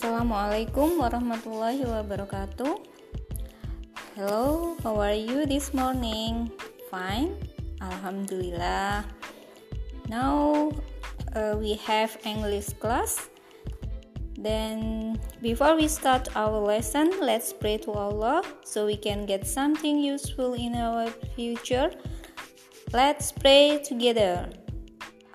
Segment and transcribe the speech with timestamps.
[0.00, 2.80] Assalamualaikum warahmatullahi wabarakatuh.
[4.16, 6.48] Hello, how are you this morning?
[6.88, 7.36] Fine,
[7.84, 9.04] Alhamdulillah.
[10.08, 10.72] Now
[11.36, 13.28] uh, we have English class.
[14.40, 20.00] Then, before we start our lesson, let's pray to Allah so we can get something
[20.00, 21.92] useful in our future.
[22.96, 24.48] Let's pray together.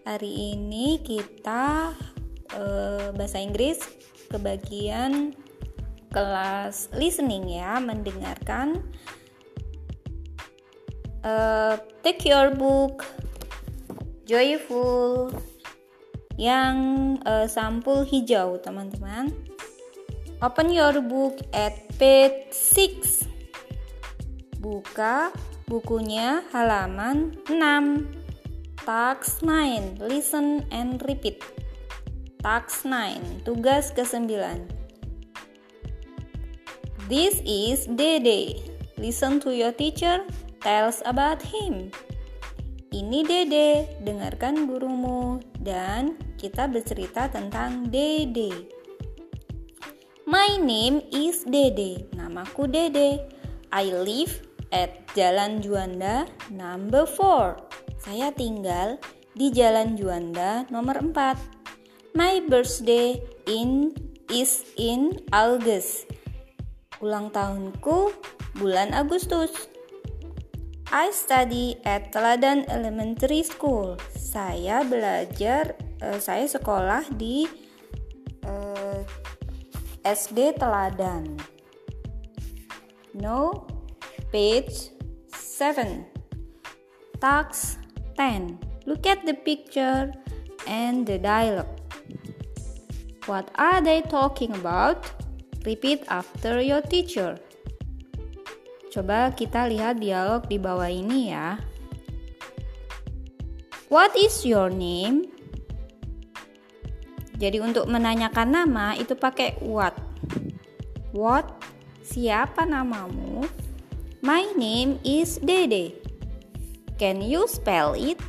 [0.06, 1.90] Hari ini kita
[2.54, 2.62] e,
[3.18, 3.82] bahasa Inggris
[4.30, 5.34] kebagian
[6.14, 8.86] kelas listening ya Mendengarkan
[11.26, 11.34] e,
[12.06, 13.10] Take your book
[14.22, 15.34] Joyful
[16.38, 16.78] yang
[17.26, 19.49] e, sampul hijau teman-teman
[20.40, 23.28] open your book at page 6
[24.60, 25.32] buka
[25.68, 27.60] bukunya halaman 6
[28.84, 31.44] task 9 listen and repeat.
[32.40, 34.80] Task 9 tugas ke-9
[37.10, 38.62] this is Dede.
[38.94, 40.22] Listen to your teacher
[40.62, 41.90] tells about him.
[42.94, 45.42] Ini Dede, dengarkan gurumu.
[45.58, 48.79] Dan kita bercerita tentang Dede.
[50.30, 52.06] My name is Dede.
[52.14, 53.18] Namaku Dede.
[53.74, 57.58] I live at Jalan Juanda number 4.
[57.98, 59.02] Saya tinggal
[59.34, 62.14] di Jalan Juanda nomor 4.
[62.14, 63.18] My birthday
[63.50, 63.90] in
[64.30, 66.06] is in August.
[67.02, 68.14] Ulang tahunku
[68.54, 69.50] bulan Agustus.
[70.94, 73.98] I study at Teladan Elementary School.
[74.14, 77.50] Saya belajar, uh, saya sekolah di
[78.46, 79.02] uh,
[80.10, 81.38] SD Teladan.
[83.14, 83.62] No,
[84.34, 84.90] page
[85.30, 86.02] 7.
[87.22, 87.78] Task
[88.18, 88.58] 10.
[88.90, 90.10] Look at the picture
[90.66, 91.70] and the dialogue.
[93.30, 95.06] What are they talking about?
[95.62, 97.38] Repeat after your teacher.
[98.90, 101.62] Coba kita lihat dialog di bawah ini ya.
[103.86, 105.30] What is your name?
[107.40, 109.96] Jadi untuk menanyakan nama itu pakai what.
[111.16, 111.48] What?
[112.04, 113.48] Siapa namamu?
[114.20, 115.96] My name is Dede.
[117.00, 118.20] Can you spell it?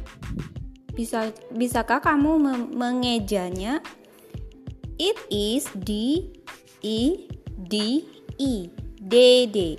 [0.96, 2.40] Bisa bisakah kamu
[2.72, 3.84] mengejanya?
[4.96, 6.24] It is D
[6.80, 7.28] E
[7.68, 8.08] D
[8.40, 8.72] E.
[9.02, 9.76] Dede.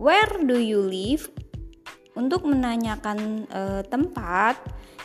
[0.00, 1.28] Where do you live?
[2.12, 4.60] Untuk menanyakan uh, tempat,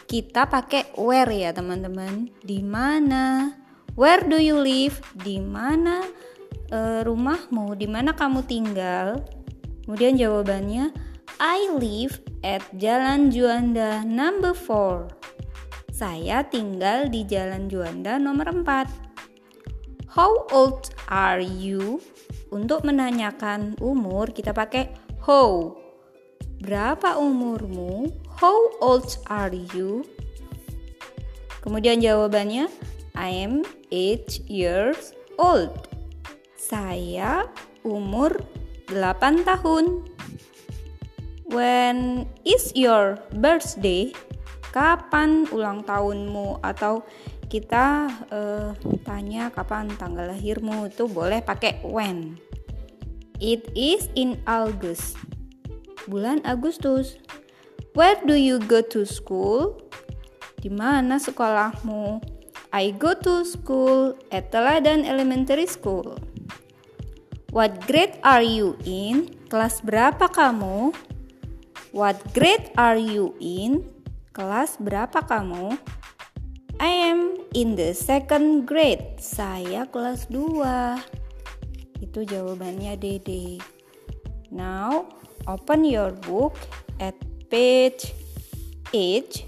[0.08, 2.28] kita pakai where ya, teman-teman.
[2.44, 3.56] Di mana?
[3.96, 5.00] Where do you live?
[5.16, 6.04] Di mana
[6.72, 7.80] uh, rumahmu?
[7.80, 9.24] Di mana kamu tinggal?
[9.88, 10.92] Kemudian jawabannya,
[11.40, 15.96] I live at Jalan Juanda number 4.
[15.96, 20.12] Saya tinggal di Jalan Juanda nomor 4.
[20.12, 22.04] How old are you?
[22.52, 24.92] Untuk menanyakan umur kita pakai
[25.24, 25.87] how.
[26.58, 28.10] Berapa umurmu?
[28.42, 30.02] How old are you?
[31.62, 32.66] Kemudian jawabannya
[33.14, 33.62] I am
[33.94, 35.70] 8 years old.
[36.58, 37.46] Saya
[37.86, 38.42] umur
[38.90, 40.02] 8 tahun.
[41.54, 44.10] When is your birthday?
[44.74, 47.06] Kapan ulang tahunmu atau
[47.48, 48.74] kita uh,
[49.06, 52.42] tanya kapan tanggal lahirmu itu boleh pakai when.
[53.38, 55.27] It is in August.
[56.08, 57.20] Bulan Agustus.
[57.92, 59.84] Where do you go to school?
[60.64, 62.24] Di mana sekolahmu?
[62.72, 66.16] I go to school at Teladan Elementary School.
[67.52, 69.32] What grade are you in?
[69.52, 70.96] Kelas berapa kamu?
[71.96, 73.88] What grade are you in?
[74.36, 75.76] Kelas berapa kamu?
[76.78, 79.18] I am in the second grade.
[79.18, 82.04] Saya kelas 2.
[82.04, 83.58] Itu jawabannya Dede.
[84.54, 85.10] Now,
[85.48, 86.54] open your book
[87.00, 87.16] at
[87.48, 88.14] page
[88.92, 89.48] 8.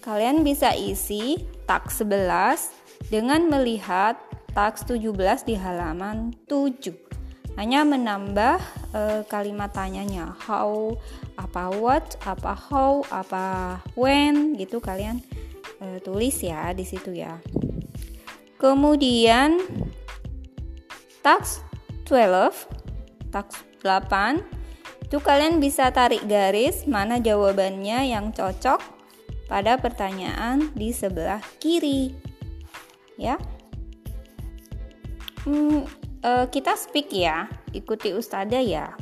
[0.00, 4.16] Kalian bisa isi taks 11 dengan melihat
[4.56, 6.94] taks 17 di halaman 7.
[7.58, 8.62] Hanya menambah
[8.94, 10.94] uh, kalimat tanyanya how,
[11.34, 15.18] apa what, apa how, apa when gitu kalian
[15.82, 17.42] uh, tulis ya di situ ya.
[18.62, 19.58] Kemudian
[21.22, 21.66] task
[22.06, 24.57] 12, task 8
[25.08, 28.76] itu kalian bisa tarik garis mana jawabannya yang cocok
[29.48, 32.12] pada pertanyaan di sebelah kiri.
[33.16, 33.40] Ya.
[35.48, 35.88] Hmm,
[36.20, 38.92] uh, kita speak ya, ikuti ustazah ya.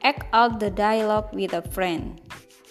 [0.00, 2.24] Act out the dialogue with a friend.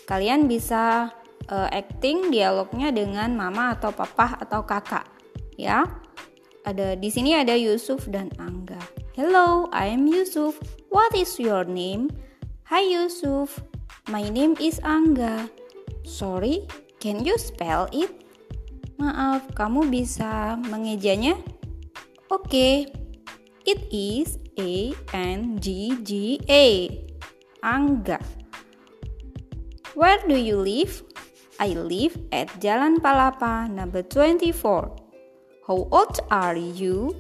[0.10, 1.14] Kalian bisa
[1.54, 5.06] uh, acting dialognya dengan mama atau papa atau kakak,
[5.62, 5.86] ya.
[6.66, 8.82] Ada di sini ada Yusuf dan Angga.
[9.14, 10.58] Hello, I am Yusuf.
[10.90, 12.10] What is your name?
[12.74, 13.62] Hi Yusuf.
[14.10, 15.46] My name is Angga.
[16.10, 16.66] Sorry,
[16.98, 18.10] can you spell it?
[18.98, 21.38] Maaf, kamu bisa mengejanya?
[22.34, 22.50] Oke.
[22.50, 22.74] Okay.
[23.70, 26.90] It is A N G G A.
[27.62, 28.18] Angga.
[29.94, 31.06] Where do you live?
[31.62, 34.50] I live at Jalan Palapa number 24.
[35.70, 37.14] How old are you?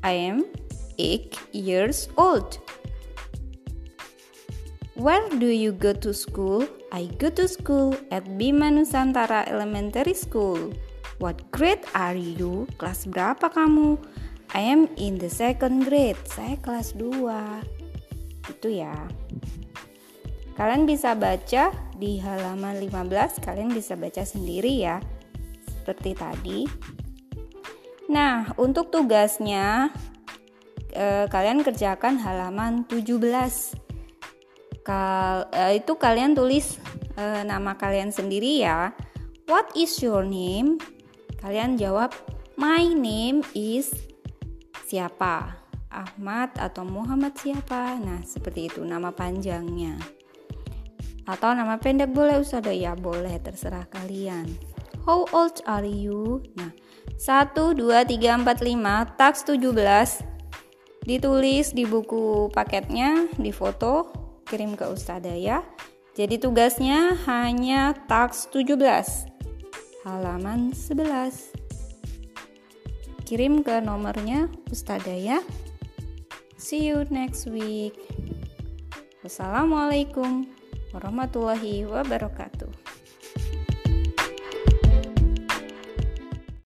[0.00, 0.48] I am
[0.96, 2.56] 8 years old.
[5.04, 6.64] Where do you go to school?
[6.88, 10.72] I go to school at Bima Nusantara Elementary School.
[11.20, 12.64] What grade are you?
[12.80, 14.00] Kelas berapa kamu?
[14.56, 16.16] I am in the second grade.
[16.24, 17.20] Saya kelas 2.
[18.48, 18.96] Itu ya.
[20.56, 21.68] Kalian bisa baca
[22.00, 25.04] di halaman 15, kalian bisa baca sendiri ya.
[25.68, 26.64] Seperti tadi.
[28.08, 29.92] Nah, untuk tugasnya
[30.96, 33.83] eh, kalian kerjakan halaman 17.
[34.84, 36.76] Kal eh, itu kalian tulis
[37.16, 38.92] eh, nama kalian sendiri ya.
[39.48, 40.76] What is your name?
[41.40, 42.12] Kalian jawab
[42.60, 43.88] my name is
[44.84, 45.64] siapa?
[45.94, 47.96] Ahmad atau Muhammad siapa?
[48.02, 49.94] Nah, seperti itu nama panjangnya.
[51.24, 54.50] Atau nama pendek boleh Ustazah ya, boleh terserah kalian.
[55.06, 56.42] How old are you?
[56.58, 56.74] Nah,
[57.16, 60.34] 1 2 3 4 5 tax 17
[61.04, 65.62] ditulis di buku paketnya, di foto, kirim ke Ustazah ya.
[66.14, 68.78] Jadi tugasnya hanya tax 17
[70.06, 71.64] halaman 11
[73.24, 75.40] kirim ke nomornya Ustazah ya.
[76.58, 77.96] See you next week.
[79.24, 80.44] Wassalamualaikum
[80.92, 82.73] warahmatullahi wabarakatuh.